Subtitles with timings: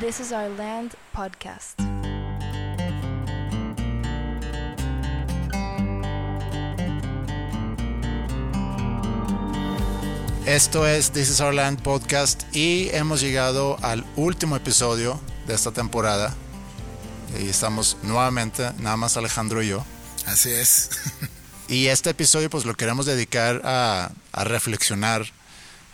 [0.00, 1.78] This is Our Land podcast.
[10.46, 15.70] Esto es This is Our Land podcast y hemos llegado al último episodio de esta
[15.70, 16.34] temporada.
[17.38, 19.84] Y estamos nuevamente, nada más Alejandro y yo.
[20.26, 20.88] Así es.
[21.68, 25.26] Y este episodio pues lo queremos dedicar a, a reflexionar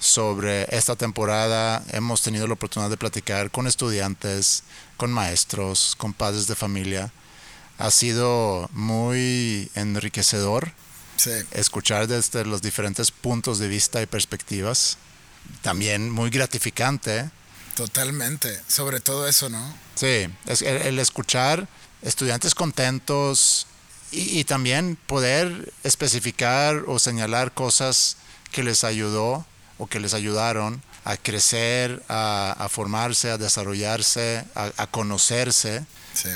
[0.07, 1.83] sobre esta temporada.
[1.93, 4.63] Hemos tenido la oportunidad de platicar con estudiantes,
[4.97, 7.13] con maestros, con padres de familia.
[7.79, 10.73] Ha sido muy enriquecedor
[11.17, 11.31] Sí.
[11.53, 14.99] escuchar desde los diferentes puntos de vista y perspectivas.
[15.63, 17.31] También muy gratificante.
[17.75, 18.61] Totalmente.
[18.69, 19.75] Sobre todo eso, ¿no?
[19.95, 21.69] Sí, es el, el escuchar
[22.03, 23.67] estudiantes contentos
[24.13, 28.17] y, y también poder especificar o señalar cosas
[28.53, 29.45] que les ayudó
[29.79, 35.85] o que les ayudaron a crecer, a, a formarse, a desarrollarse, a, a conocerse.
[36.15, 36.31] Sí.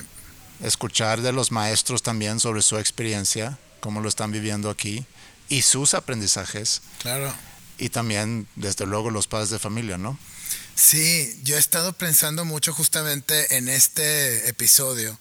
[0.62, 5.06] Escuchar de los maestros también sobre su experiencia, cómo lo están viviendo aquí
[5.48, 6.82] y sus aprendizajes.
[7.00, 7.34] Claro.
[7.78, 10.19] Y también, desde luego, los padres de familia, ¿no?
[10.75, 15.19] Sí, yo he estado pensando mucho justamente en este episodio,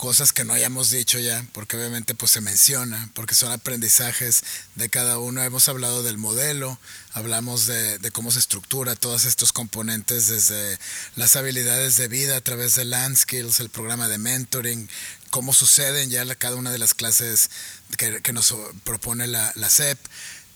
[0.00, 4.42] cosas que no hayamos dicho ya, porque obviamente pues se menciona, porque son aprendizajes
[4.74, 5.42] de cada uno.
[5.44, 6.80] Hemos hablado del modelo,
[7.12, 10.78] hablamos de, de cómo se estructura todos estos componentes desde
[11.16, 14.88] las habilidades de vida a través de Land Skills, el programa de mentoring,
[15.28, 17.50] cómo suceden ya la- cada una de las clases
[17.98, 18.54] que, que nos
[18.84, 19.98] propone la, la SEP.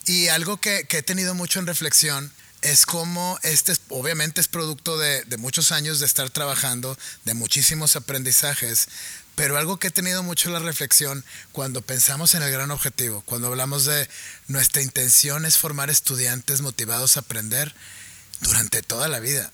[0.06, 2.32] Y algo que, que he tenido mucho en reflexión
[2.64, 7.34] es cómo este es- obviamente es producto de, de muchos años de estar trabajando, de
[7.34, 8.88] muchísimos aprendizajes,
[9.36, 13.48] pero algo que he tenido mucho la reflexión cuando pensamos en el gran objetivo, cuando
[13.48, 14.08] hablamos de
[14.48, 17.74] nuestra intención es formar estudiantes motivados a aprender
[18.40, 19.50] durante toda la vida.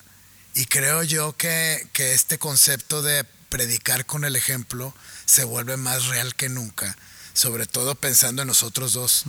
[0.54, 4.94] Y creo yo que, que este concepto de predicar con el ejemplo
[5.24, 6.96] se vuelve más real que nunca,
[7.32, 9.24] sobre todo pensando en nosotros dos.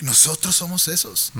[0.00, 1.30] Nosotros somos esos.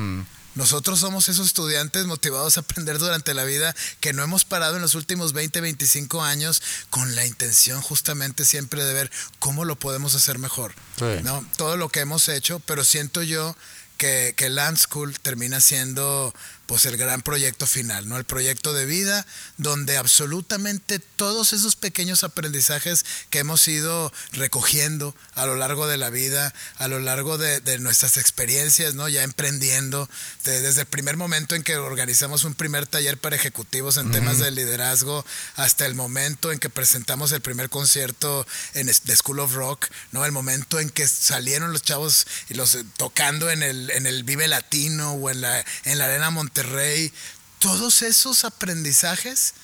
[0.56, 4.82] Nosotros somos esos estudiantes motivados a aprender durante la vida que no hemos parado en
[4.82, 10.14] los últimos 20, 25 años con la intención justamente siempre de ver cómo lo podemos
[10.14, 10.74] hacer mejor.
[10.98, 11.22] Sí.
[11.22, 11.46] ¿no?
[11.56, 13.54] Todo lo que hemos hecho, pero siento yo
[13.98, 16.34] que, que Land School termina siendo
[16.66, 18.16] pues el gran proyecto final, ¿no?
[18.16, 25.46] El proyecto de vida donde absolutamente todos esos pequeños aprendizajes que hemos ido recogiendo a
[25.46, 29.08] lo largo de la vida, a lo largo de, de nuestras experiencias, ¿no?
[29.08, 30.08] Ya emprendiendo,
[30.44, 34.38] de- desde el primer momento en que organizamos un primer taller para ejecutivos en temas
[34.38, 35.24] de liderazgo,
[35.56, 40.24] hasta el momento en que presentamos el primer concierto en The School of Rock, ¿no?
[40.24, 44.24] El momento en que salieron los chavos y los eh, tocando en el, en el
[44.24, 46.30] Vive Latino o en la, en la Arena
[46.66, 47.12] Monterrey,
[47.58, 49.54] todos esos aprendizajes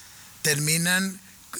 [0.42, 1.18] terminan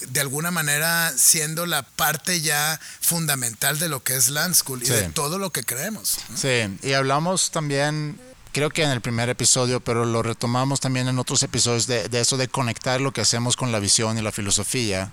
[0.09, 4.85] de alguna manera siendo la parte ya fundamental de lo que es Land School y
[4.87, 4.93] Sí.
[4.93, 6.17] de todo lo que creemos.
[6.29, 6.37] ¿no?
[6.37, 8.19] Sí, y hablamos también,
[8.51, 12.21] creo que en el primer episodio, pero lo retomamos también en otros episodios de, de
[12.21, 15.11] eso de conectar lo que hacemos con la visión y la filosofía.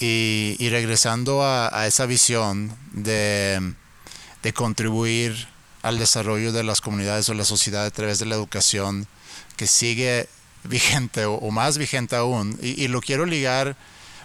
[0.00, 3.74] Y, y regresando a, a esa visión de,
[4.42, 5.48] de contribuir
[5.86, 9.06] al desarrollo de las comunidades o la sociedad a través de la educación,
[9.56, 10.28] que sigue
[10.64, 12.58] vigente o, más vigente aún.
[12.60, 13.76] Y, lo quiero ligar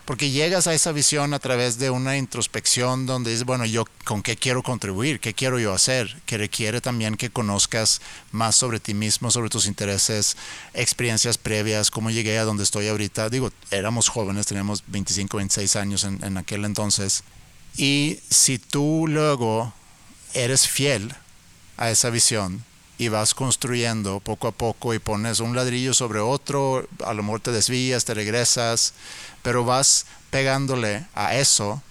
[0.06, 4.24] porque llegas a esa visión a través de una introspección donde dices, bueno, yo con
[4.24, 8.02] qué quiero contribuir, qué quiero yo hacer, que requiere también que conozcas
[8.32, 10.38] más sobre ti mismo, sobre tus intereses,
[10.74, 13.30] experiencias previas, cómo llegué a donde estoy ahorita.
[13.30, 17.24] Digo, éramos jóvenes, teníamos 25, 26 años en aquel entonces.
[17.78, 19.72] Y si tú luego
[20.34, 21.14] eres fiel
[21.78, 22.64] a esa visión
[22.98, 27.40] y vas construyendo poco a poco y pones un ladrillo sobre otro, a lo mejor
[27.40, 28.94] te desvías, te regresas,
[29.42, 31.82] pero vas pegándole a eso,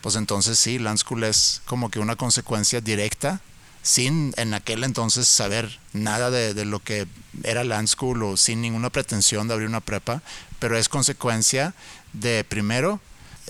[0.00, 3.40] pues entonces sí, School es como que una consecuencia directa,
[3.82, 7.06] sin en aquel entonces saber nada de, de lo que
[7.44, 10.20] era School o sin ninguna pretensión de abrir una prepa,
[10.58, 11.74] pero es consecuencia
[12.12, 13.00] de primero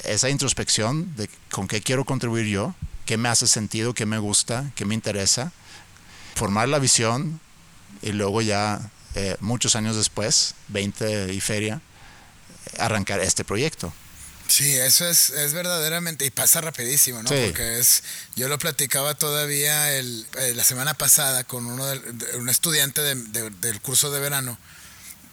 [0.04, 2.74] esa introspección de con qué quiero contribuir yo,
[3.06, 5.52] qué me hace sentido, qué me gusta, qué me interesa,
[6.34, 7.40] formar la visión
[8.02, 8.80] y luego ya
[9.14, 11.80] eh, muchos años después, 20 y feria,
[12.78, 13.92] arrancar este proyecto.
[14.48, 17.28] Sí, eso es, es verdaderamente, y pasa rapidísimo, ¿no?
[17.28, 17.36] Sí.
[17.46, 18.02] Porque es,
[18.34, 23.00] yo lo platicaba todavía el, eh, la semana pasada con uno del- de- un estudiante
[23.00, 24.58] de- de- del curso de verano,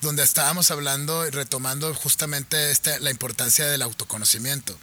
[0.01, 4.77] donde estábamos hablando y retomando justamente esta, la importancia del autoconocimiento.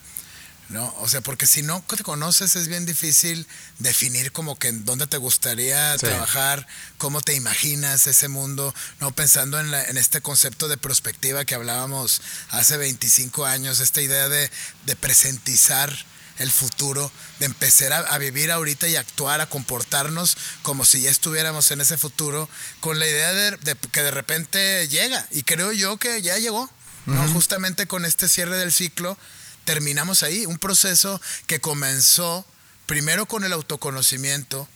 [0.74, 0.92] ¿No?
[0.98, 3.46] O sea, porque si no te conoces es bien difícil
[3.78, 6.66] definir como que en dónde te gustaría trabajar,
[6.98, 12.20] cómo te imaginas ese mundo, no pensando en, en, este concepto de perspectiva que hablábamos
[12.50, 14.50] hace 25 años, esta idea de,
[14.84, 15.96] de presentizar
[16.38, 21.70] el futuro, de empezar a, vivir ahorita y actuar, a comportarnos como si ya estuviéramos
[21.70, 22.48] en ese futuro,
[22.80, 25.24] con la idea de, que de repente llega.
[25.30, 26.68] Y creo yo que ya llegó,
[27.06, 27.28] ¿no?
[27.28, 29.16] Justamente con este cierre del ciclo,
[29.64, 32.46] terminamos ahí, un proceso que comenzó
[32.86, 34.68] primero con el autoconocimiento,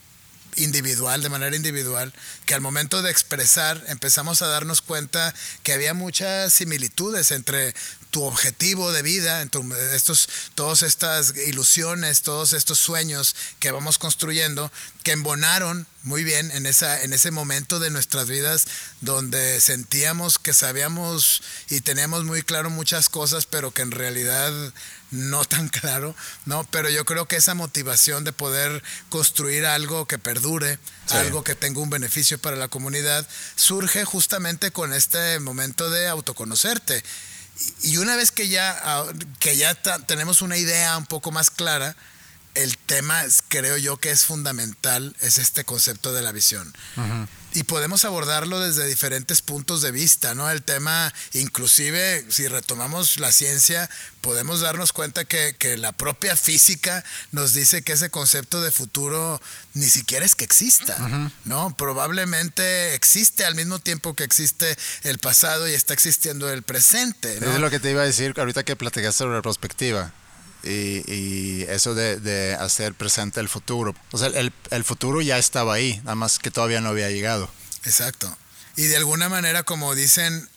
[0.59, 2.13] individual, de manera individual,
[2.47, 7.75] que al momento de expresar empezamos a darnos cuenta que había muchas similitudes entre
[8.11, 9.51] tu objetivo de vida, en
[9.93, 14.73] estos, todas estas ilusiones, todos estos sueños que vamos construyendo,
[15.03, 18.67] que embonaron muy bien en, esa, en ese momento de nuestras vidas
[19.01, 24.53] donde sentíamos que sabíamos y teníamos muy claro muchas cosas, pero que en realidad
[25.11, 26.15] no tan claro,
[26.47, 26.65] ¿no?
[26.71, 30.79] Pero yo creo que esa motivación de poder construir algo que perdure,
[31.11, 33.27] algo que tenga un beneficio para la comunidad,
[33.57, 37.03] surge justamente con este momento de autoconocerte.
[37.83, 39.05] Y una vez que ya, ah,
[39.41, 39.75] que ya
[40.07, 41.97] tenemos una idea un poco más clara,
[42.55, 46.73] el tema creo yo que es fundamental, es este concepto de la visión.
[47.55, 50.51] Y podemos abordarlo desde diferentes puntos de vista, ¿no?
[50.51, 53.89] El tema, inclusive, si retomamos la ciencia,
[54.21, 59.41] podemos darnos cuenta que, la propia física nos dice que ese concepto de futuro
[59.75, 60.97] ni siquiera es que exista,
[61.45, 61.75] ¿no?
[61.77, 67.53] Probablemente existe al mismo tiempo que existe el pasado y está existiendo el presente, ¿no?
[67.53, 70.13] es lo que te iba a decir ahorita que platicaste sobre la perspectiva
[70.69, 73.95] y, eso de, hacer presente el futuro.
[74.13, 77.49] O sea, el, el, futuro ya estaba ahí, nada más que todavía no había llegado.
[77.85, 78.37] Exacto.
[78.77, 80.49] Y de alguna manera, como dicen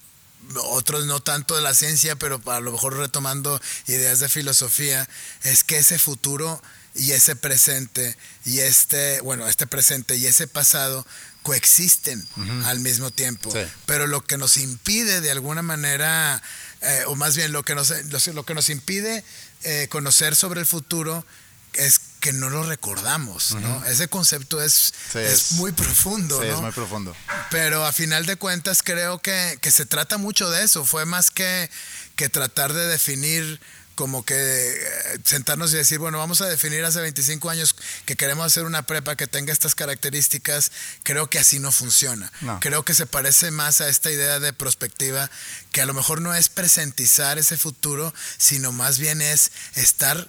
[0.55, 5.07] otros no tanto de la ciencia, pero a lo mejor retomando ideas de filosofía,
[5.43, 6.61] es que ese futuro
[6.93, 11.05] y ese presente y este, bueno, este presente y ese pasado
[11.43, 12.23] coexisten
[12.65, 13.51] al mismo tiempo.
[13.85, 16.41] Pero lo que nos impide de alguna manera,
[16.81, 17.93] eh, o más bien lo que nos,
[18.27, 19.23] lo que nos impide
[19.63, 21.25] eh, conocer sobre el futuro
[21.73, 23.85] es que no lo recordamos, ¿no?
[23.85, 27.15] Ese concepto es, es, muy profundo, sí, es muy profundo.
[27.49, 30.85] Pero a final de cuentas creo que, que, se trata mucho de eso.
[30.85, 31.69] Fue más que,
[32.15, 33.59] que tratar de definir
[34.01, 37.75] como que eh, sentarnos y decir, bueno, vamos a definir hace 25 años
[38.05, 40.71] que queremos hacer una prepa que tenga estas características,
[41.03, 42.31] creo que así no funciona.
[42.61, 45.29] Creo que se parece más a esta idea de prospectiva,
[45.71, 50.27] que a lo mejor no es presentizar ese futuro, sino más bien es estar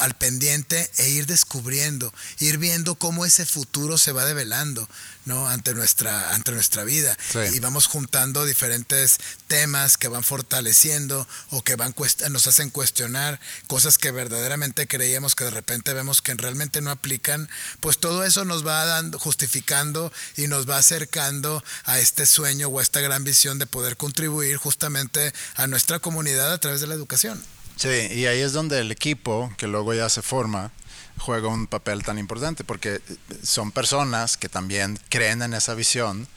[0.00, 4.88] al pendiente e ir descubriendo, ir viendo cómo ese futuro se va develando,
[5.24, 5.48] ¿no?
[5.48, 7.16] Ante nuestra, ante nuestra vida.
[7.52, 11.94] Y vamos juntando diferentes temas que van fortaleciendo o que van
[12.30, 17.48] nos hacen cuestionar cosas que verdaderamente creíamos que de repente vemos que realmente no aplican.
[17.80, 22.78] Pues todo eso nos va dando, justificando y nos va acercando a este sueño o
[22.78, 26.94] a esta gran visión de poder contribuir justamente a nuestra comunidad a través de la
[26.94, 27.42] educación.
[27.76, 30.70] Sí, y ahí es donde el equipo, que luego ya se forma,
[31.18, 33.00] juega un papel tan importante, porque
[33.42, 36.28] son personas que también creen en esa visión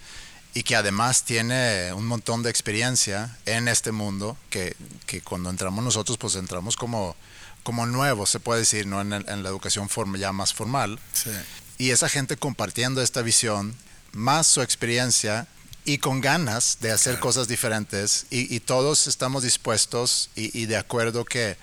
[0.54, 5.84] y que además tiene un montón de experiencia en este mundo, que, que cuando entramos
[5.84, 7.16] nosotros, pues entramos como,
[7.64, 9.02] como nuevos, se puede decir, ¿no?
[9.02, 11.00] en, en la educación forma, ya más formal.
[11.14, 11.32] Sí.
[11.78, 13.76] Y esa gente compartiendo esta visión,
[14.14, 15.48] más su experiencia,
[15.86, 21.58] y con ganas de hacer cosas diferentes y, todos estamos dispuestos y, de acuerdo que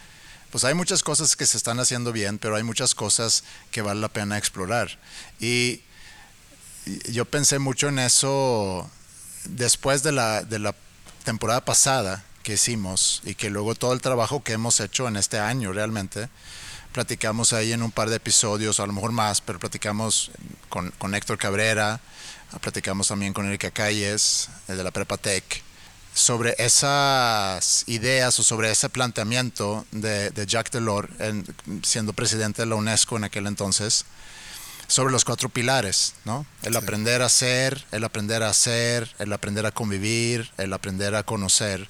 [0.50, 4.00] pues hay muchas cosas que se están haciendo bien, pero hay muchas cosas que vale
[4.00, 4.98] la pena explorar.
[5.40, 5.80] Y
[7.10, 8.88] yo pensé mucho en eso
[9.44, 10.74] después de la, de la
[11.24, 15.38] temporada pasada que hicimos y que luego todo el trabajo que hemos hecho en este
[15.38, 16.28] año realmente,
[16.92, 20.30] platicamos ahí en un par de episodios, a lo mejor más, pero platicamos
[20.68, 22.00] con, con Héctor Cabrera,
[22.60, 25.62] platicamos también con Erika Calles, el de la Prepa Tech,
[26.14, 31.08] sobre esas ideas o sobre ese planteamiento de, de Jacques Delors,
[31.82, 34.04] siendo presidente de la UNESCO en aquel entonces,
[34.86, 36.44] sobre los cuatro pilares, ¿no?
[36.62, 41.22] El aprender a ser, el aprender a hacer, el aprender a convivir, el aprender a
[41.22, 41.88] conocer.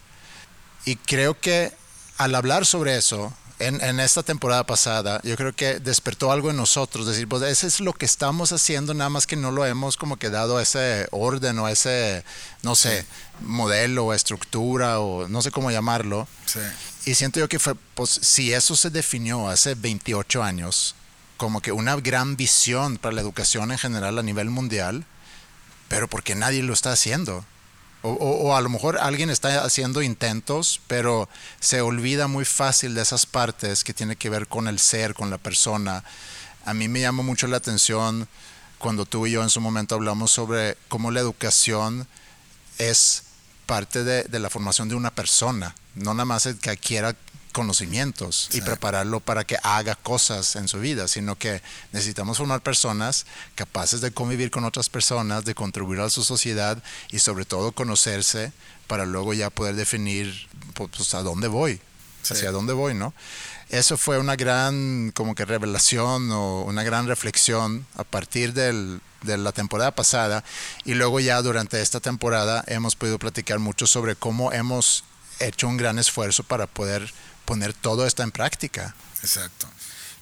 [0.85, 1.73] Y creo que
[2.19, 3.35] al hablar sobre eso,
[3.67, 7.81] en, esta temporada pasada, yo creo que despertó algo en nosotros, decir, pues ese es
[7.81, 11.59] lo que estamos haciendo, nada más que no lo hemos como que dado ese orden
[11.59, 12.25] o ese,
[12.63, 13.07] no sé,
[13.41, 16.27] modelo o estructura o no sé cómo llamarlo.
[17.05, 20.95] Y siento yo que fue, pues si eso se definió hace 28 años
[21.37, 25.05] como que una gran visión para la educación en general a nivel mundial,
[25.89, 27.45] pero porque nadie lo está haciendo.
[28.03, 31.29] O, a lo mejor alguien está haciendo intentos, pero
[31.61, 35.31] se olvida muy fácil de esas partes que tiene que ver con el ser, con
[35.31, 36.03] la persona.
[36.65, 38.29] A mí me llama mucho la atención
[38.79, 42.09] cuando tú y yo en su momento hablamos sobre cómo la educación
[42.79, 43.23] es
[43.67, 47.15] parte de, de la formación de una persona, no nada más el que adquiera
[47.53, 53.27] conocimientos y prepararlo para que haga cosas en su vida, sino que necesitamos formar personas
[53.55, 58.53] capaces de convivir con otras personas, de contribuir a su sociedad y sobre todo conocerse
[58.87, 61.81] para luego ya poder definir pues, pues a dónde voy,
[62.29, 63.15] hacia dónde voy, ¿no?
[63.69, 69.39] Eso fue una gran como que revelación o una gran reflexión a partir del, de
[69.39, 70.45] la temporada pasada
[70.85, 75.05] y luego ya durante esta temporada hemos podido platicar mucho sobre cómo hemos
[75.41, 77.13] hecho un gran esfuerzo para poder
[77.45, 78.95] poner todo esto en práctica.
[79.23, 79.69] Exacto.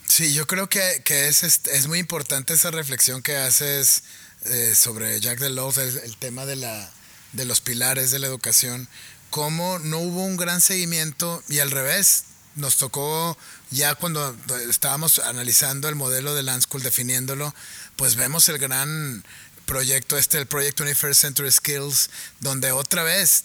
[0.06, 4.02] Sí, yo creo que, es, es, muy importante esa reflexión que haces
[4.44, 6.90] eh, sobre Jack Delos, el, el tema de, la,
[7.32, 8.88] de los pilares de la educación,
[9.30, 12.24] cómo no hubo un gran seguimiento y al revés,
[12.56, 13.38] nos tocó
[13.70, 14.36] ya cuando
[14.68, 17.54] estábamos analizando el modelo de Land School, definiéndolo,
[17.96, 19.24] pues vemos el gran
[19.66, 22.10] proyecto este, el Project 21st Century Skills,
[22.40, 23.44] donde otra vez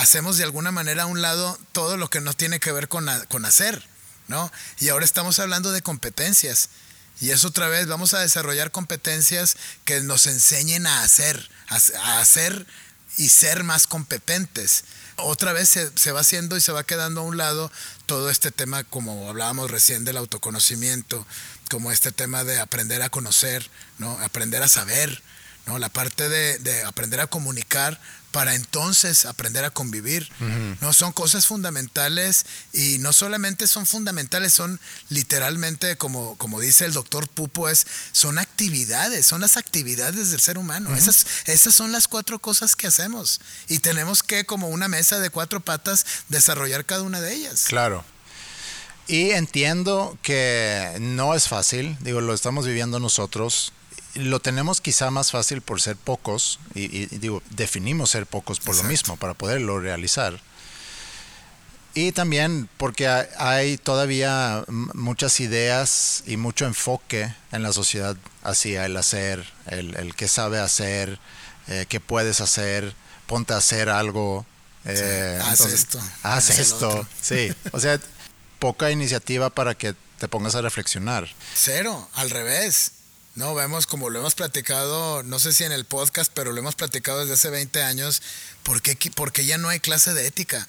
[0.00, 3.06] hacemos de alguna manera a un lado todo lo que no tiene que ver con,
[3.28, 3.84] con hacer,
[4.28, 4.50] ¿no?
[4.78, 6.70] Y ahora estamos hablando de competencias.
[7.20, 12.66] Y es otra vez, vamos a desarrollar competencias que nos enseñen a hacer, a, hacer
[13.18, 14.84] y ser más competentes.
[15.16, 17.70] Otra vez se, se, va haciendo y se va quedando a un lado
[18.06, 21.26] todo este tema, como hablábamos recién del autoconocimiento,
[21.68, 24.18] como este tema de aprender a conocer, ¿no?
[24.20, 25.22] aprender a saber,
[25.66, 25.78] ¿no?
[25.78, 28.00] la parte de, de aprender a comunicar
[28.30, 30.28] para entonces aprender a convivir.
[30.80, 36.92] No son cosas fundamentales y no solamente son fundamentales, son literalmente como, como dice el
[36.92, 40.94] doctor Pupo, es, son actividades, son las actividades del ser humano.
[40.94, 45.30] esas, esas son las cuatro cosas que hacemos y tenemos que como una mesa de
[45.30, 47.64] cuatro patas desarrollar cada una de ellas.
[47.66, 48.04] Claro.
[49.08, 53.72] Y entiendo que no es fácil, digo, lo estamos viviendo nosotros
[54.14, 58.82] lo tenemos quizá más fácil por ser pocos, y, digo, definimos ser pocos por lo
[58.84, 60.40] mismo, para poderlo realizar.
[61.92, 68.96] Y también porque hay todavía muchas ideas y mucho enfoque en la sociedad hacia el
[68.96, 71.18] hacer, el, el qué sabe hacer,
[71.66, 72.94] eh, qué puedes hacer,
[73.26, 74.46] ponte a hacer algo.
[74.84, 76.00] Eh, haz esto.
[76.22, 77.52] Haz esto, sí.
[77.72, 77.98] O sea,
[78.60, 81.28] poca iniciativa para que te pongas a reflexionar.
[81.54, 82.92] Cero, al revés.
[83.36, 86.74] No, vemos como lo hemos platicado, no sé si en el podcast, pero lo hemos
[86.74, 88.22] platicado desde hace 20 años,
[88.64, 90.66] ¿por qué, porque ya no hay clase de ética?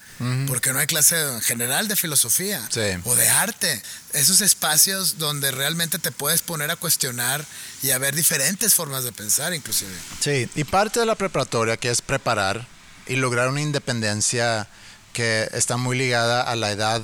[0.47, 2.61] Porque no hay clase en general de filosofía
[3.03, 3.81] o de arte.
[4.13, 7.43] Esos espacios donde realmente te puedes poner a cuestionar
[7.81, 9.91] y a ver diferentes formas de pensar inclusive.
[10.19, 12.67] Sí, y parte de la preparatoria que es preparar
[13.07, 14.67] y lograr una independencia
[15.13, 17.01] que está muy ligada a la edad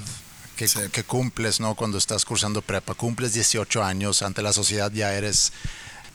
[0.57, 1.75] que, cumples, ¿no?
[1.75, 5.53] Cuando estás cursando prepa, cumples 18 años, ante la sociedad ya eres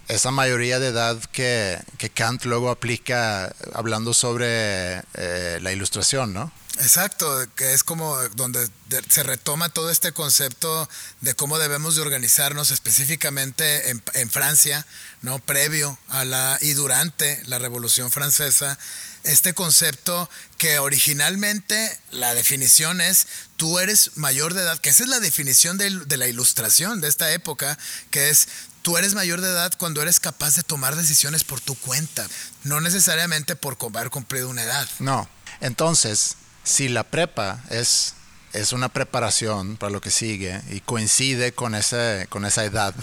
[0.09, 1.81] esa mayoría de edad que,
[2.13, 6.53] Kant luego aplica hablando sobre eh, la ilustración, ¿no?
[6.79, 8.67] Exacto, que es como donde
[9.09, 10.89] se retoma todo este concepto
[11.21, 14.87] de cómo debemos de organizarnos específicamente en, en Francia,
[15.21, 15.39] ¿no?
[15.39, 18.79] Previo a la y durante la Revolución Francesa
[19.25, 23.27] este concepto que originalmente la definición es
[23.57, 27.33] tú eres mayor de edad, que esa es la definición de, la ilustración de esta
[27.33, 27.79] época,
[28.11, 28.49] que es
[28.83, 32.27] tú eres mayor de edad cuando eres capaz de tomar decisiones por tu cuenta,
[32.65, 34.89] no necesariamente por haber cumplido una edad.
[34.99, 35.29] No,
[35.61, 38.15] entonces, si la prepa es,
[38.53, 42.95] es una preparación para lo que sigue y coincide con, ese, con esa edad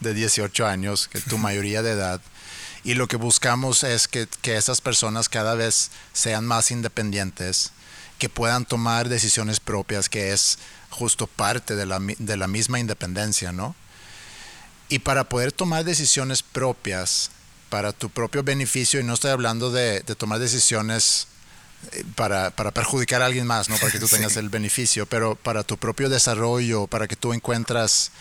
[0.00, 2.20] de 18 años, que es tu mayoría de edad,
[2.86, 7.72] y lo que buscamos es que, esas personas cada vez sean más independientes,
[8.20, 13.50] que puedan tomar decisiones propias, que es justo parte de la, de la misma independencia,
[13.50, 13.74] ¿no?
[14.88, 17.32] Y para poder tomar decisiones propias
[17.70, 21.26] para tu propio beneficio, y no estoy hablando de, tomar decisiones
[21.90, 23.78] eh, para, perjudicar a alguien más, ¿no?
[23.78, 28.12] Para que tú tengas el beneficio, pero para tu propio desarrollo, para que tú encuentras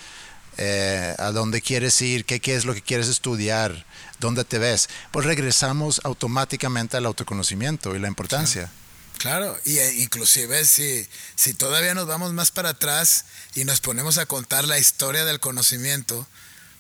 [0.57, 3.86] eh, a dónde quieres ir, qué, qué es lo que quieres estudiar,
[4.19, 8.72] dónde te ves, pues regresamos automáticamente al autoconocimiento y la importancia.
[9.17, 14.17] Claro, y e inclusive si, si todavía nos vamos más para atrás y nos ponemos
[14.17, 16.27] a contar la historia del conocimiento,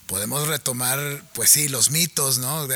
[0.07, 0.99] podemos retomar,
[1.33, 2.67] pues sí, los mitos, ¿no?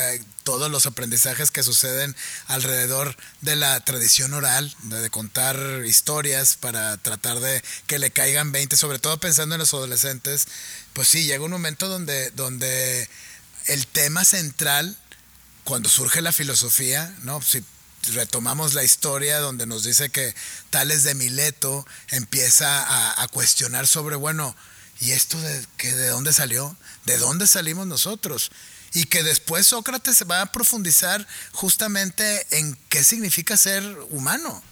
[0.44, 2.16] Todos los aprendizajes que suceden
[2.48, 8.76] alrededor de la tradición oral, de, contar historias para tratar de que le caigan 20,
[8.78, 10.48] sobre todo pensando en los adolescentes,
[10.94, 13.08] pues sí, llega un momento donde, donde
[13.70, 14.98] el tema central,
[15.64, 17.42] cuando surge la filosofía, ¿no?
[17.42, 17.64] Si
[18.14, 20.34] retomamos la historia donde nos dice que
[20.70, 24.56] Tales de Mileto empieza a, cuestionar sobre, bueno,
[25.00, 26.76] ¿y esto de, que, de dónde salió?
[27.06, 28.52] ¿De dónde salimos nosotros?
[28.94, 34.64] Y que después Sócrates va a profundizar justamente en qué significa ser humano,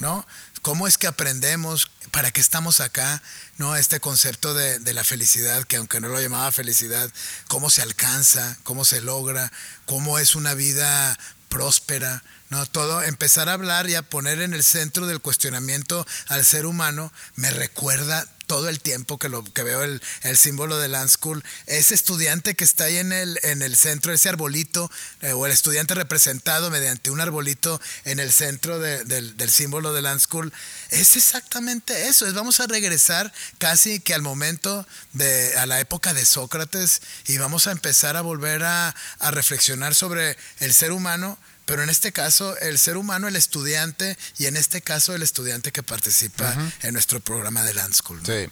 [0.00, 0.26] ¿no?
[0.62, 1.90] ¿Cómo es que aprendemos?
[2.10, 3.22] ¿Para qué estamos acá?
[3.58, 3.76] ¿No?
[3.76, 7.10] Este concepto de, de, la felicidad, que aunque no lo llamaba felicidad,
[7.48, 9.52] cómo se alcanza, cómo se logra,
[9.84, 12.66] cómo es una vida próspera, ¿no?
[12.66, 17.12] Todo, empezar a hablar y a poner en el centro del cuestionamiento al ser humano
[17.34, 21.44] me recuerda todo el tiempo que, lo, que veo el, el, símbolo de Land School,
[21.66, 24.90] ese estudiante que está ahí en el, en el centro, ese arbolito,
[25.22, 29.92] eh, o el estudiante representado mediante un arbolito en el centro de, del, del, símbolo
[29.92, 30.52] de Land School,
[30.90, 36.14] es exactamente eso, es vamos a regresar casi que al momento de, a la época
[36.14, 41.38] de Sócrates y vamos a empezar a volver a, a reflexionar sobre el ser humano
[41.66, 45.72] pero en este caso el ser humano, el estudiante, y en este caso el estudiante
[45.72, 46.72] que participa uh -huh.
[46.82, 48.22] en nuestro programa de Land School.
[48.22, 48.26] ¿no?
[48.26, 48.48] Sí.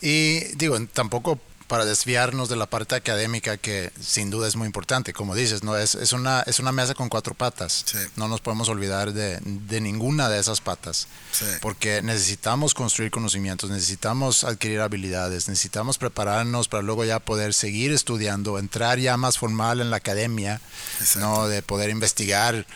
[0.00, 1.40] Y digo, tampoco
[1.70, 5.76] para desviarnos de la parte académica que sin duda es muy importante, como dices, no
[5.76, 7.84] es, es, una, es una mesa con cuatro patas.
[7.86, 7.96] Sí.
[8.16, 11.44] No nos podemos olvidar de, de ninguna de esas patas, Sí.
[11.62, 18.58] porque necesitamos construir conocimientos, necesitamos adquirir habilidades, necesitamos prepararnos para luego ya poder seguir estudiando,
[18.58, 20.60] entrar ya más formal en la academia,
[20.98, 21.20] Exacto.
[21.20, 21.46] ¿no?
[21.46, 22.66] de poder investigar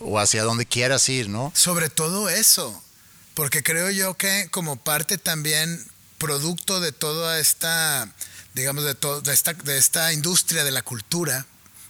[0.00, 1.50] o hacia donde quieras ir, ¿no?
[1.56, 2.80] Sobre todo eso,
[3.34, 5.84] porque creo yo que como parte también
[6.18, 8.08] producto de toda esta,
[8.54, 11.46] digamos, de, todo, de, esta, de esta industria de la cultura,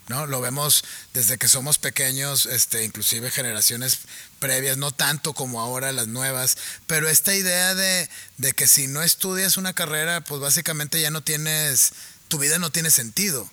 [0.08, 0.26] ¿no?
[0.26, 4.00] Lo vemos desde que somos pequeños, este, inclusive generaciones
[4.38, 6.56] previas, no tanto como ahora las nuevas,
[6.86, 11.22] pero esta idea de, de que si no estudias una carrera, pues básicamente ya no
[11.22, 11.92] tienes,
[12.28, 13.50] tu vida no tiene sentido,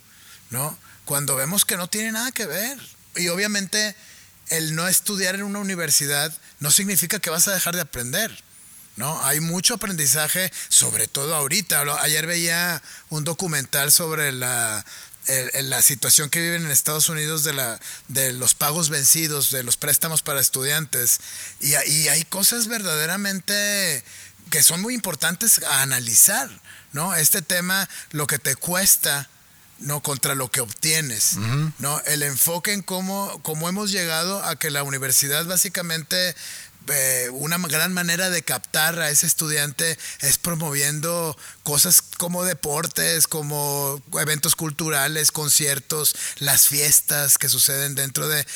[0.50, 0.78] ¿no?
[1.04, 2.78] Cuando vemos que no tiene nada que ver.
[3.16, 3.94] Y obviamente
[4.48, 8.42] el no estudiar en una universidad no significa que vas a dejar de aprender.
[8.96, 9.24] ¿No?
[9.24, 11.82] Hay mucho aprendizaje, sobre todo ahorita.
[12.00, 14.84] Ayer veía un documental sobre la,
[15.26, 19.62] el, la situación que viven en Estados Unidos de, la, de los pagos vencidos, de
[19.62, 21.20] los préstamos para estudiantes.
[21.60, 24.04] Y, y hay cosas verdaderamente
[24.50, 26.50] que son muy importantes a analizar,
[26.92, 27.14] ¿no?
[27.14, 29.28] Este tema, lo que te cuesta
[29.78, 31.72] no contra lo que obtienes, uh -huh.
[31.78, 32.00] ¿no?
[32.04, 36.36] El enfoque en cómo, cómo hemos llegado a que la universidad básicamente
[36.88, 44.02] eh, una gran manera de captar a ese estudiante es promoviendo cosas como deportes, como
[44.20, 48.46] eventos culturales, conciertos, las fiestas que suceden dentro de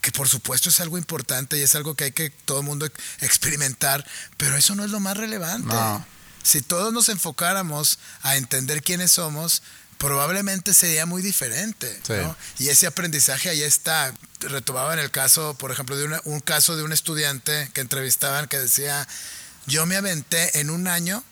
[0.00, 2.86] que por supuesto es algo importante y es algo que hay que todo el mundo
[3.20, 5.66] experimentar, pero eso no es lo más relevante.
[5.66, 6.06] No.
[6.44, 9.62] Si todos nos enfocáramos a entender quiénes somos,
[9.98, 11.92] probablemente sería muy diferente.
[12.06, 12.14] Sí.
[12.14, 12.36] ¿no?
[12.58, 14.12] Y ese aprendizaje ahí está.
[14.40, 18.48] Retomaba en el caso, por ejemplo, de una, un caso de un estudiante que entrevistaban
[18.48, 19.08] que decía,
[19.66, 21.24] yo me aventé en un año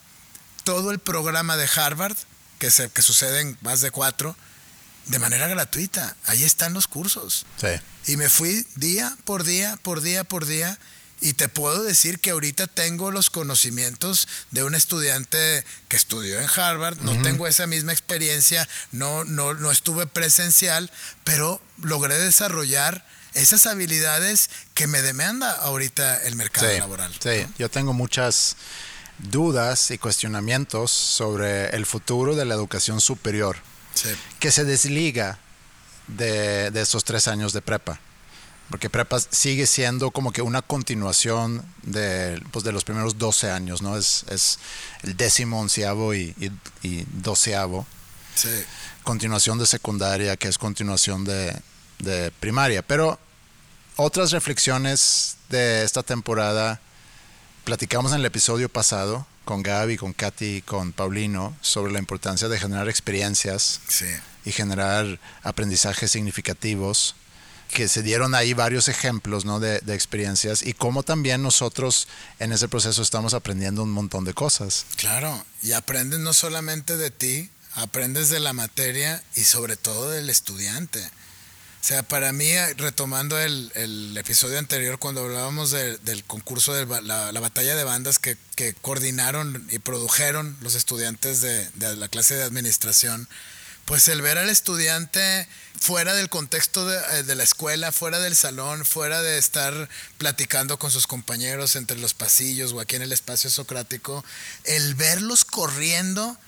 [0.64, 2.16] todo el programa de Harvard,
[2.58, 4.36] que, se, que sucede en más de cuatro,
[5.06, 6.16] de manera gratuita.
[6.24, 7.44] Ahí están los cursos.
[7.60, 8.12] Sí.
[8.12, 10.78] Y me fui día por día, por día, por día.
[11.24, 16.46] Y te puedo decir que ahorita tengo los conocimientos de un estudiante que estudió en
[16.54, 17.22] Harvard, no uh -huh.
[17.22, 20.90] tengo esa misma experiencia, no, no, no estuve presencial,
[21.24, 27.10] pero logré desarrollar esas habilidades que me demanda ahorita el mercado sí, laboral.
[27.14, 27.54] Sí, ¿no?
[27.56, 28.56] yo tengo muchas
[29.16, 33.56] dudas y cuestionamientos sobre el futuro de la educación superior
[33.94, 34.10] sí.
[34.40, 35.38] que se desliga
[36.06, 37.98] de, de estos tres años de prepa
[38.70, 43.82] porque prepa sigue siendo como que una continuación de, pues de los primeros 12 años,
[43.82, 43.96] ¿no?
[43.96, 44.58] Es, es
[45.02, 46.50] el décimo, onceavo y, y,
[46.86, 47.86] y doceavo.
[48.34, 48.48] Sí.
[49.02, 51.60] Continuación de secundaria, que es continuación de,
[51.98, 52.82] de, primaria.
[52.82, 53.18] Pero
[53.96, 56.80] otras reflexiones de esta temporada,
[57.64, 62.58] platicamos en el episodio pasado con Gaby, con Katy, con Paulino, sobre la importancia de
[62.58, 64.06] generar experiencias sí.
[64.46, 67.14] y generar aprendizajes significativos
[67.68, 69.60] que se dieron ahí varios ejemplos ¿no?
[69.60, 74.34] de, de, experiencias y cómo también nosotros en ese proceso estamos aprendiendo un montón de
[74.34, 74.86] cosas.
[74.96, 80.30] Claro, y aprendes no solamente de ti, aprendes de la materia y sobre todo del
[80.30, 81.00] estudiante.
[81.84, 86.86] O sea, para mí, retomando el, el episodio anterior, cuando hablábamos de, del concurso de
[87.02, 92.08] la, la, batalla de bandas que, que, coordinaron y produjeron los estudiantes de, de la
[92.08, 93.28] clase de administración,
[93.84, 95.46] pues el ver al estudiante
[95.80, 100.90] fuera del contexto de, de, la escuela, fuera del salón, fuera de estar platicando con
[100.90, 104.24] sus compañeros entre los pasillos o aquí en el espacio socrático,
[104.64, 106.38] el verlos corriendo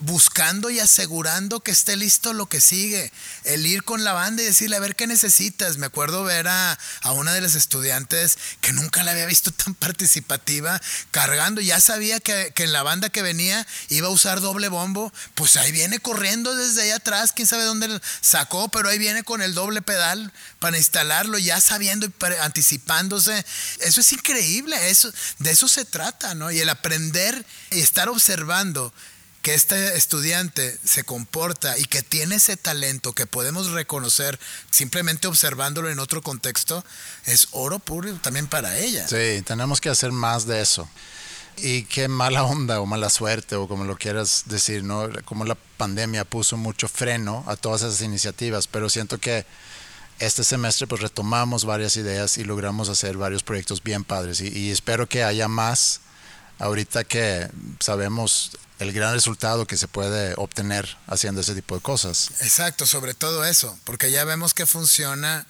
[0.00, 3.12] buscando y asegurando que esté listo lo que sigue.
[3.44, 5.76] El ir con la banda y decirle, a ver qué necesitas.
[5.78, 9.74] Me acuerdo ver a, a una de las estudiantes que nunca la había visto tan
[9.74, 10.80] participativa,
[11.10, 11.60] cargando.
[11.60, 15.12] Ya sabía que, que, en la banda que venía iba a usar doble bombo.
[15.34, 19.42] Pues ahí viene corriendo desde allá atrás, quién sabe dónde sacó, pero ahí viene con
[19.42, 23.44] el doble pedal para instalarlo, ya sabiendo y anticipándose.
[23.80, 26.50] Eso es increíble, eso, de eso se trata, ¿no?
[26.50, 28.92] Y el aprender y estar observando
[29.44, 35.90] que este estudiante se comporta y que tiene ese talento que podemos reconocer simplemente observándolo
[35.90, 36.82] en otro contexto,
[37.26, 39.06] es oro puro también para ella.
[39.06, 40.88] Sí, tenemos que hacer más de eso.
[41.58, 45.10] Y qué mala onda o mala suerte o como lo quieras decir, ¿no?
[45.26, 49.44] Como la pandemia puso mucho freno a todas esas iniciativas, pero siento que
[50.20, 54.70] este semestre pues retomamos varias ideas y logramos hacer varios proyectos bien padres y, y
[54.70, 56.00] espero que haya más
[56.58, 57.48] ahorita que
[57.80, 58.52] sabemos
[58.84, 62.30] el gran resultado que se puede obtener haciendo ese tipo de cosas.
[62.40, 65.46] Exacto, sobre todo eso, porque ya vemos que funciona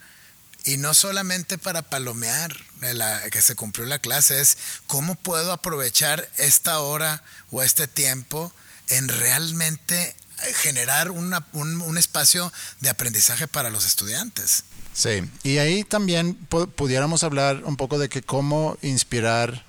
[0.65, 6.29] y no solamente para palomear la, que se cumplió la clase, es cómo puedo aprovechar
[6.39, 8.53] esta hora o este tiempo
[8.89, 10.17] en realmente
[10.63, 14.65] generar una, un, un, espacio de aprendizaje para los estudiantes.
[14.95, 16.35] Sí, y ahí también
[16.77, 19.65] pudiéramos hablar un poco de que cómo inspirar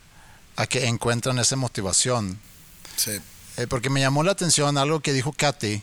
[0.56, 2.40] a que encuentran esa motivación.
[2.96, 3.20] Sí.
[3.58, 5.82] Eh, porque me llamó la atención algo que dijo Katy,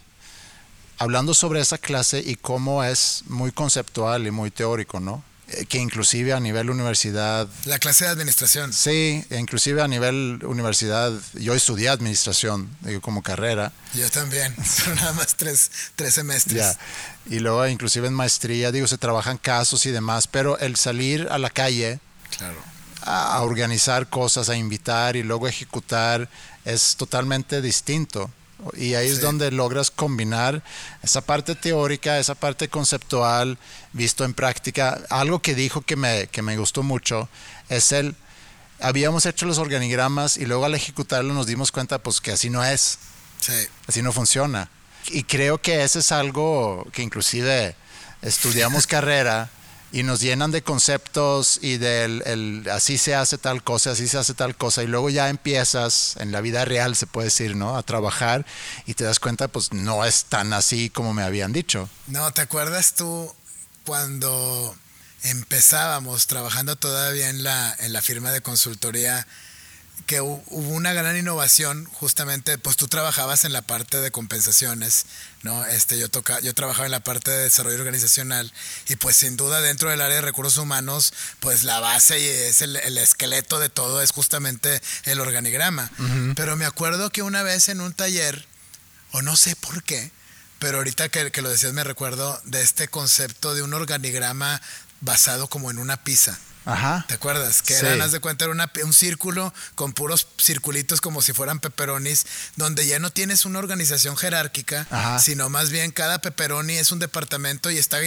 [0.99, 5.25] hablando sobre esa clase y cómo es muy conceptual y muy teórico, ¿no?
[5.49, 7.49] Eh, que inclusive a nivel universidad...
[7.65, 8.73] La clase de administración.
[8.73, 13.73] Sí, inclusive a nivel universidad, yo estudié administración, digo, como carrera.
[13.95, 14.55] Yo también,
[14.85, 16.59] pero nada más tres, tres semestres.
[16.59, 16.79] Ya.
[17.27, 21.39] Y luego inclusive en maestría, digo, se trabajan casos y demás, pero el salir a
[21.39, 22.01] la calle...
[22.37, 22.73] Claro
[23.05, 26.29] a, organizar cosas, a invitar y luego ejecutar
[26.65, 28.31] es totalmente distinto.
[28.77, 30.63] Y ahí es donde logras combinar
[31.03, 33.59] esa parte teórica, esa parte conceptual,
[33.93, 35.01] visto en práctica.
[35.11, 37.29] Algo que dijo que me, que me gustó mucho
[37.69, 38.15] es el,
[38.81, 42.65] habíamos hecho los organigramas y luego al ejecutarlo nos dimos cuenta pues que así no
[42.65, 42.99] es.
[43.89, 44.71] Así no funciona.
[45.09, 47.75] Y creo que ese es algo que inclusive
[48.23, 49.51] estudiamos carrera
[49.93, 54.19] y nos llenan de conceptos y del el, así se hace tal cosa, así se
[54.19, 57.77] hace tal cosa y luego ya empiezas en la vida real se puede decir, ¿no?
[57.77, 58.47] A trabajar
[58.87, 61.89] y te das cuenta pues no es tan así como me habían dicho.
[62.07, 63.33] No, ¿te acuerdas tú
[63.85, 64.75] cuando
[65.25, 69.27] empezábamos trabajando todavía en la en la firma de consultoría
[70.07, 75.07] que hubo una gran innovación, justamente, pues tú trabajabas en la parte de compensaciones,
[75.43, 75.65] ¿no?
[75.67, 78.53] Este, yo, toca, yo trabajaba en la parte de desarrollo organizacional
[78.89, 82.63] y pues sin duda dentro del área de recursos humanos, pues la base y es
[82.63, 85.91] el, esqueleto de todo es justamente el organigrama.
[86.37, 88.47] Pero me acuerdo que una vez en un taller,
[89.13, 90.11] o no sé por qué,
[90.59, 94.61] pero ahorita que, que lo decías me recuerdo de este concepto de un organigrama
[95.01, 96.39] basado como en una pizza.
[96.65, 97.05] Ajá.
[97.09, 97.63] ¿Te acuerdas?
[97.63, 102.27] Que eran, haz de cuenta, era un círculo con puros circulitos como si fueran peperonis,
[102.57, 104.87] donde ya no tienes una organización jerárquica,
[105.21, 107.99] sino más bien cada peperoni es un departamento y está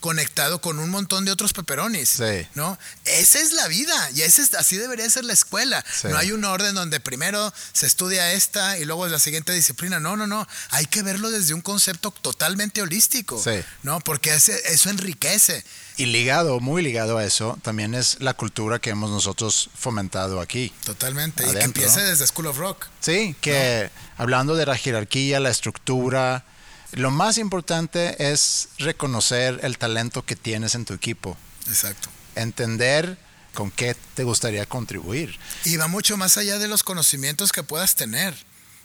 [0.00, 2.08] conectado con un montón de otros peperonis.
[2.08, 2.46] Sí.
[2.54, 2.78] ¿No?
[3.04, 5.84] Esa es la vida y ese es, así debería ser la escuela.
[6.04, 10.00] No hay un orden donde primero se estudia esta y luego la siguiente disciplina.
[10.00, 10.46] No, no, no.
[10.70, 13.42] Hay que verlo desde un concepto totalmente holístico.
[13.42, 13.62] Sí.
[13.82, 14.00] ¿No?
[14.00, 15.64] Porque eso enriquece.
[15.96, 20.72] Y ligado, muy ligado a eso, también es la cultura que hemos nosotros fomentado aquí.
[20.84, 21.48] Totalmente.
[21.48, 22.86] Y que empiece desde School of Rock.
[23.00, 26.44] Sí, que hablando de la jerarquía, la estructura,
[26.92, 31.36] lo más importante es reconocer el talento que tienes en tu equipo.
[31.68, 32.08] Exacto.
[32.34, 33.18] Entender
[33.54, 35.38] con qué te gustaría contribuir.
[35.64, 38.34] Y va mucho más allá de los conocimientos que puedas tener,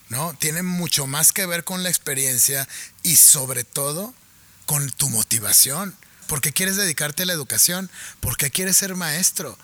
[0.09, 0.33] ¿no?
[0.39, 2.67] Tiene mucho más que ver con la experiencia
[3.03, 4.13] y sobre todo
[4.65, 5.95] con tu motivación.
[6.27, 7.89] ¿Por qué quieres dedicarte a la educación?
[8.19, 9.57] ¿Por qué quieres ser maestro?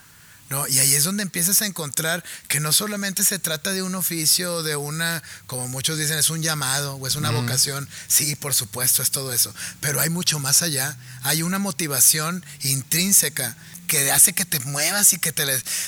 [0.50, 0.68] ¿No?
[0.68, 4.62] Y ahí es donde empiezas a encontrar que no solamente se trata de un oficio,
[4.62, 7.90] de una, como muchos dicen, es un llamado o es una vocación.
[8.08, 9.54] Sí, por supuesto, es todo eso.
[9.80, 10.98] Pero hay mucho más allá.
[11.24, 13.56] Hay una motivación intrínseca
[13.88, 15.46] que hace que te muevas y que te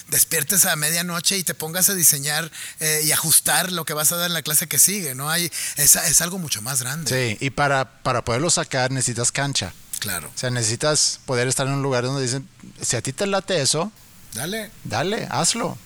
[0.09, 4.15] despiertes a medianoche y te pongas a diseñar eh, y ajustar lo que vas a
[4.15, 5.29] dar en la clase que sigue, ¿no?
[5.29, 7.09] Hay, es, es algo mucho más grande.
[7.09, 9.73] Sí, y para, para poderlo sacar necesitas cancha.
[10.05, 10.29] Claro.
[10.33, 12.47] O sea, necesitas poder estar en un lugar donde dicen,
[12.79, 13.91] si a ti te late eso,
[14.33, 14.69] dale.
[14.83, 15.79] Dale, hazlo.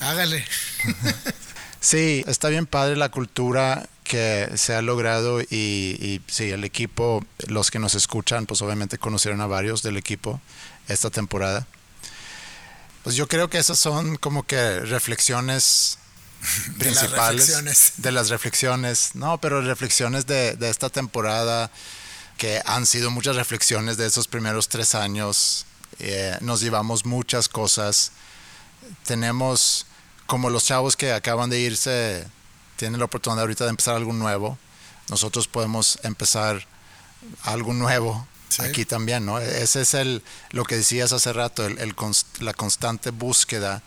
[0.00, 0.44] Hágale.
[1.80, 7.24] sí, está bien padre la cultura que se ha logrado y, y, sí, el equipo,
[7.46, 10.40] los que nos escuchan, pues obviamente conocieron a varios del equipo
[10.88, 11.68] esta temporada.
[13.04, 15.98] Pues yo creo que esas son como que reflexiones
[16.78, 17.92] principales de las reflexiones.
[17.98, 19.10] de las reflexiones.
[19.14, 21.70] No, pero reflexiones de, de esta temporada
[22.42, 25.64] que han sido muchas reflexiones de esos primeros tres años.
[26.00, 28.10] Eh, nos llevamos muchas cosas.
[29.04, 29.86] Tenemos,
[30.26, 32.26] como los chavos que acaban de irse,
[32.74, 34.58] tienen la oportunidad ahorita de empezar algo nuevo.
[35.08, 36.66] Nosotros podemos empezar
[37.44, 38.62] algo nuevo Sí.
[38.62, 39.38] aquí también, ¿no?
[39.38, 41.94] Ese es el, lo que decías hace rato, el, el
[42.40, 43.82] la constante búsqueda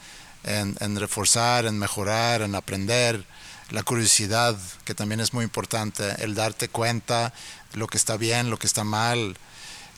[0.45, 3.25] en, en reforzar, en mejorar, en aprender,
[3.69, 7.33] la curiosidad, que también es muy importante, el darte cuenta
[7.75, 9.37] lo que está bien, lo que está mal.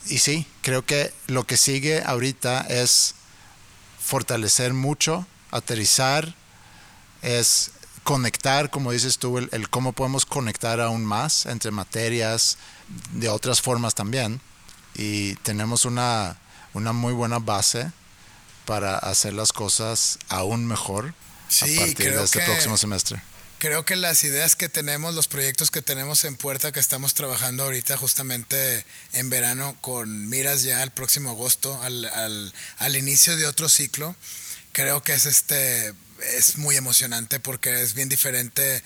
[0.08, 3.16] Y sí, creo que lo que sigue ahorita es
[4.04, 6.34] fortalecer mucho, aterrizar,
[7.22, 7.72] es
[8.04, 12.58] conectar, como dices tú, el, el cómo podemos conectar aún más entre materias,
[13.14, 14.40] de otras formas también.
[14.96, 16.38] Y tenemos una,
[16.74, 17.92] una muy buena base
[18.66, 21.14] para hacer las cosas aún mejor
[21.50, 23.22] Sí, a partir de este que- próximo semestre.
[23.60, 27.64] Creo que las ideas que tenemos, los proyectos que tenemos en puerta, que estamos trabajando
[27.64, 32.06] ahorita justamente en verano con miras ya al próximo agosto, al,
[32.78, 34.16] al, inicio de otro ciclo,
[34.74, 35.92] creo que es este
[36.36, 38.84] es muy emocionante porque es bien diferente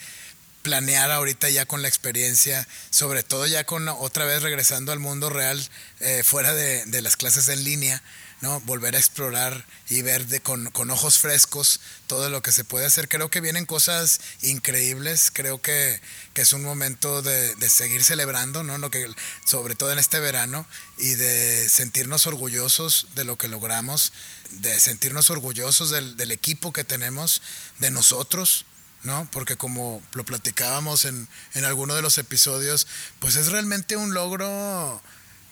[0.62, 5.30] planear ahorita ya con la experiencia, sobre todo ya con otra vez regresando al mundo
[5.30, 5.62] real,
[6.00, 8.02] eh, fuera de, de las clases en línea,
[8.42, 8.60] ¿no?
[8.62, 12.86] Volver a explorar y ver de, con, con ojos frescos todo lo que se puede
[12.86, 13.08] hacer.
[13.08, 16.02] Creo que vienen cosas increíbles, creo que,
[16.34, 18.78] que es un momento de, de seguir celebrando, ¿no?
[18.80, 19.08] Lo que,
[19.46, 20.66] sobre todo en este verano,
[20.98, 24.12] y de sentirnos orgullosos de lo que logramos,
[24.50, 27.42] de sentirnos orgullosos del, del equipo que tenemos,
[27.80, 28.66] de nosotros,
[29.04, 29.30] ¿no?
[29.32, 32.88] Porque como lo platicábamos en, en alguno de los episodios,
[33.20, 35.02] pues es realmente un logro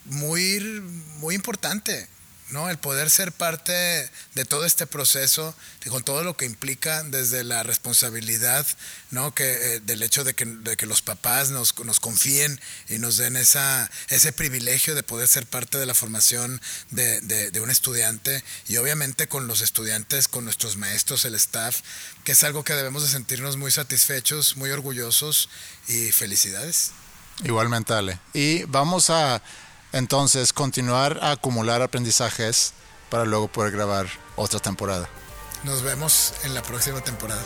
[0.06, 0.60] muy,
[1.18, 2.08] muy importante,
[2.52, 2.70] ¿no?
[2.70, 3.72] El poder ser parte
[4.34, 5.56] de todo este proceso,
[5.90, 8.66] con todo lo que implica desde la responsabilidad,
[9.12, 9.34] ¿no?
[9.34, 13.18] Que, eh, del hecho de que, de que los papás nos, nos confíen y nos
[13.18, 17.70] den esa, ese privilegio de poder ser parte de la formación de, de, de un
[17.70, 21.82] estudiante y obviamente con los estudiantes, con nuestros maestros, el staff,
[22.24, 25.50] que es algo que debemos de sentirnos muy satisfechos, muy orgullosos
[25.88, 26.92] y felicidades.
[27.44, 28.20] Igualmente, Ale.
[28.34, 29.42] Y vamos a
[29.92, 32.74] entonces continuar a acumular aprendizajes
[33.10, 35.10] para luego poder grabar otra temporada.
[35.64, 37.42] Nos vemos en la próxima temporada.